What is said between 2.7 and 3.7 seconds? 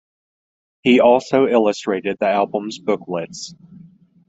booklets.